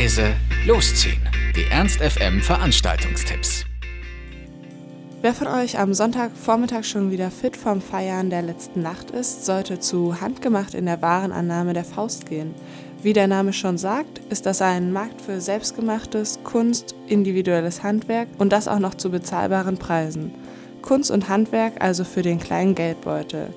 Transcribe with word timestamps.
leise, 0.00 0.34
losziehen. 0.66 1.20
Die 1.54 1.70
Ernst 1.70 2.00
FM 2.00 2.40
Veranstaltungstipps. 2.40 3.66
Wer 5.20 5.34
von 5.34 5.46
euch 5.46 5.78
am 5.78 5.92
Sonntagvormittag 5.92 6.84
schon 6.84 7.10
wieder 7.10 7.30
fit 7.30 7.54
vom 7.54 7.82
Feiern 7.82 8.30
der 8.30 8.40
letzten 8.40 8.80
Nacht 8.80 9.10
ist, 9.10 9.44
sollte 9.44 9.78
zu 9.78 10.18
Handgemacht 10.22 10.72
in 10.72 10.86
der 10.86 11.02
Warenannahme 11.02 11.74
der 11.74 11.84
Faust 11.84 12.24
gehen. 12.24 12.54
Wie 13.02 13.12
der 13.12 13.26
Name 13.26 13.52
schon 13.52 13.76
sagt, 13.76 14.20
ist 14.30 14.46
das 14.46 14.62
ein 14.62 14.90
Markt 14.90 15.20
für 15.20 15.38
selbstgemachtes 15.38 16.38
Kunst, 16.44 16.94
individuelles 17.06 17.82
Handwerk 17.82 18.28
und 18.38 18.54
das 18.54 18.68
auch 18.68 18.78
noch 18.78 18.94
zu 18.94 19.10
bezahlbaren 19.10 19.76
Preisen. 19.76 20.32
Kunst 20.80 21.10
und 21.10 21.28
Handwerk 21.28 21.74
also 21.82 22.04
für 22.04 22.22
den 22.22 22.38
kleinen 22.38 22.74
Geldbeutel. 22.74 23.52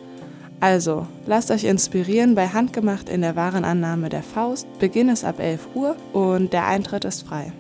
Also, 0.63 1.08
lasst 1.26 1.52
euch 1.52 1.66
inspirieren 1.66 2.35
bei 2.35 2.48
Handgemacht 2.48 3.09
in 3.09 3.20
der 3.20 3.35
Warenannahme 3.35 4.08
der 4.08 4.23
Faust. 4.23 4.66
Beginn 4.80 5.09
ist 5.09 5.26
ab 5.26 5.41
11 5.41 5.67
Uhr 5.73 5.98
und 6.13 6.53
der 6.53 6.66
Eintritt 6.67 7.03
ist 7.03 7.27
frei. 7.27 7.52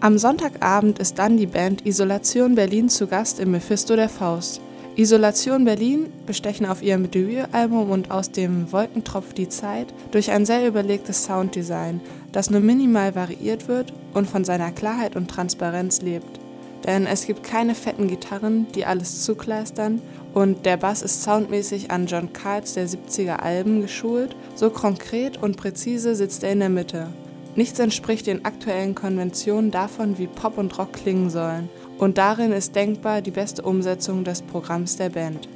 Am 0.00 0.18
Sonntagabend 0.18 0.98
ist 0.98 1.18
dann 1.18 1.38
die 1.38 1.46
Band 1.46 1.86
Isolation 1.86 2.56
Berlin 2.56 2.90
zu 2.90 3.06
Gast 3.06 3.40
im 3.40 3.52
Mephisto 3.52 3.96
der 3.96 4.10
Faust. 4.10 4.60
Isolation 4.94 5.64
Berlin 5.64 6.12
bestechen 6.26 6.66
auf 6.66 6.82
ihrem 6.82 7.10
Debütalbum 7.10 7.90
und 7.90 8.10
aus 8.10 8.30
dem 8.30 8.70
Wolkentropf 8.70 9.32
die 9.32 9.48
Zeit 9.48 9.86
durch 10.10 10.30
ein 10.30 10.44
sehr 10.44 10.68
überlegtes 10.68 11.24
Sounddesign, 11.24 12.02
das 12.30 12.50
nur 12.50 12.60
minimal 12.60 13.14
variiert 13.14 13.68
wird 13.68 13.94
und 14.12 14.28
von 14.28 14.44
seiner 14.44 14.70
Klarheit 14.70 15.16
und 15.16 15.30
Transparenz 15.30 16.02
lebt. 16.02 16.38
Denn 16.84 17.06
es 17.06 17.26
gibt 17.26 17.42
keine 17.42 17.74
fetten 17.74 18.08
Gitarren, 18.08 18.66
die 18.74 18.84
alles 18.84 19.24
zukleistern 19.24 20.02
und 20.34 20.64
der 20.66 20.76
Bass 20.76 21.02
ist 21.02 21.22
soundmäßig 21.22 21.90
an 21.90 22.06
John 22.06 22.32
Carls 22.32 22.74
der 22.74 22.88
70er 22.88 23.36
Alben 23.36 23.82
geschult, 23.82 24.36
so 24.54 24.70
konkret 24.70 25.42
und 25.42 25.56
präzise 25.56 26.14
sitzt 26.14 26.44
er 26.44 26.52
in 26.52 26.60
der 26.60 26.68
Mitte. 26.68 27.08
Nichts 27.56 27.78
entspricht 27.78 28.26
den 28.26 28.44
aktuellen 28.44 28.94
Konventionen 28.94 29.70
davon, 29.70 30.18
wie 30.18 30.28
Pop 30.28 30.56
und 30.56 30.78
Rock 30.78 30.92
klingen 30.92 31.30
sollen, 31.30 31.68
und 31.98 32.16
darin 32.16 32.52
ist 32.52 32.76
denkbar 32.76 33.22
die 33.22 33.32
beste 33.32 33.62
Umsetzung 33.62 34.24
des 34.24 34.42
Programms 34.42 34.96
der 34.96 35.10
Band. 35.10 35.48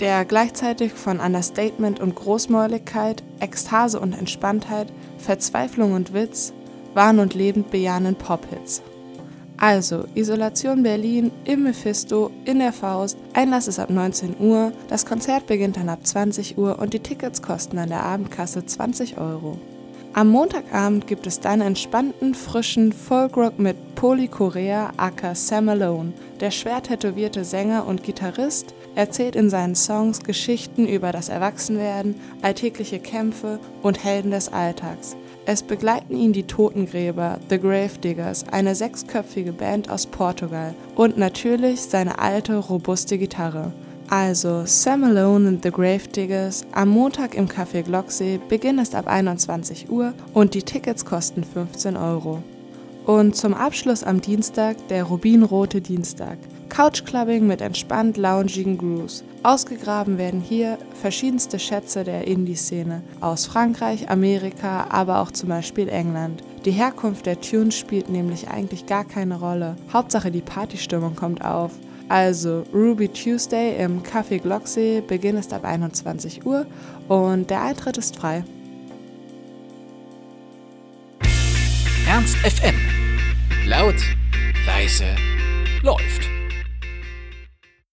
Der 0.00 0.24
gleichzeitig 0.24 0.92
von 0.92 1.18
Understatement 1.20 2.00
und 2.00 2.14
Großmäuligkeit, 2.14 3.22
Ekstase 3.40 3.98
und 3.98 4.12
Entspanntheit, 4.12 4.92
Verzweiflung 5.18 5.92
und 5.92 6.12
Witz, 6.12 6.52
Wahn 6.94 7.18
und 7.18 7.34
lebend 7.34 7.70
bejahenden 7.70 8.14
Pop-Hits. 8.14 8.82
Also, 9.60 10.04
Isolation 10.14 10.84
Berlin 10.84 11.32
im 11.44 11.64
Mephisto 11.64 12.30
in 12.44 12.60
der 12.60 12.72
Faust. 12.72 13.18
Einlass 13.34 13.66
ist 13.66 13.80
ab 13.80 13.90
19 13.90 14.36
Uhr, 14.38 14.72
das 14.88 15.04
Konzert 15.04 15.48
beginnt 15.48 15.76
dann 15.76 15.88
ab 15.88 16.06
20 16.06 16.56
Uhr 16.56 16.78
und 16.78 16.94
die 16.94 17.00
Tickets 17.00 17.42
kosten 17.42 17.76
an 17.78 17.88
der 17.88 18.04
Abendkasse 18.04 18.64
20 18.64 19.18
Euro. 19.18 19.58
Am 20.12 20.28
Montagabend 20.28 21.08
gibt 21.08 21.26
es 21.26 21.40
dann 21.40 21.60
entspannten, 21.60 22.34
frischen 22.34 22.92
Folkrock 22.92 23.58
mit 23.58 23.96
Poli 23.96 24.28
Korea 24.28 24.92
aka 24.96 25.34
Sam 25.34 25.66
Malone. 25.66 26.12
Der 26.40 26.52
schwer 26.52 26.80
tätowierte 26.80 27.44
Sänger 27.44 27.84
und 27.86 28.04
Gitarrist 28.04 28.74
erzählt 28.94 29.34
in 29.34 29.50
seinen 29.50 29.74
Songs 29.74 30.20
Geschichten 30.20 30.86
über 30.86 31.10
das 31.10 31.28
Erwachsenwerden, 31.28 32.14
alltägliche 32.42 33.00
Kämpfe 33.00 33.58
und 33.82 34.02
Helden 34.02 34.30
des 34.30 34.52
Alltags. 34.52 35.16
Es 35.50 35.62
begleiten 35.62 36.14
ihn 36.14 36.34
die 36.34 36.42
Totengräber, 36.42 37.38
The 37.48 37.58
Gravediggers, 37.58 38.44
eine 38.52 38.74
sechsköpfige 38.74 39.54
Band 39.54 39.88
aus 39.88 40.04
Portugal 40.04 40.74
und 40.94 41.16
natürlich 41.16 41.80
seine 41.80 42.18
alte, 42.18 42.58
robuste 42.58 43.16
Gitarre. 43.16 43.72
Also 44.10 44.64
Sam 44.66 45.00
Malone 45.00 45.48
and 45.48 45.62
the 45.62 45.70
Gravediggers 45.70 46.66
am 46.72 46.90
Montag 46.90 47.34
im 47.34 47.48
Café 47.48 47.82
Glocksee, 47.82 48.38
Beginn 48.50 48.78
ist 48.78 48.94
ab 48.94 49.06
21 49.06 49.88
Uhr 49.88 50.12
und 50.34 50.52
die 50.52 50.62
Tickets 50.62 51.06
kosten 51.06 51.42
15 51.42 51.96
Euro. 51.96 52.42
Und 53.06 53.34
zum 53.34 53.54
Abschluss 53.54 54.04
am 54.04 54.20
Dienstag 54.20 54.76
der 54.88 55.04
Rubinrote 55.04 55.80
Dienstag. 55.80 56.36
Couchclubbing 56.78 57.44
mit 57.44 57.60
entspannt 57.60 58.16
loungigen 58.16 58.78
Grooves. 58.78 59.24
Ausgegraben 59.42 60.16
werden 60.16 60.40
hier 60.40 60.78
verschiedenste 61.02 61.58
Schätze 61.58 62.04
der 62.04 62.28
Indie-Szene 62.28 63.02
aus 63.20 63.46
Frankreich, 63.46 64.08
Amerika, 64.08 64.86
aber 64.88 65.18
auch 65.18 65.32
zum 65.32 65.48
Beispiel 65.48 65.88
England. 65.88 66.40
Die 66.64 66.70
Herkunft 66.70 67.26
der 67.26 67.40
Tunes 67.40 67.76
spielt 67.76 68.08
nämlich 68.08 68.46
eigentlich 68.46 68.86
gar 68.86 69.04
keine 69.04 69.40
Rolle. 69.40 69.74
Hauptsache 69.92 70.30
die 70.30 70.40
Partystimmung 70.40 71.16
kommt 71.16 71.44
auf. 71.44 71.72
Also 72.08 72.62
Ruby 72.72 73.08
Tuesday 73.08 73.82
im 73.82 74.04
Café 74.04 74.38
Glocksee, 74.38 75.00
Beginn 75.00 75.36
ist 75.36 75.52
ab 75.52 75.64
21 75.64 76.46
Uhr 76.46 76.64
und 77.08 77.50
der 77.50 77.60
Eintritt 77.60 77.98
ist 77.98 78.14
frei. 78.14 78.44
Ernst 82.06 82.36
FM. 82.36 82.76
Laut, 83.66 83.96
leise, 84.64 85.16
läuft. 85.82 86.37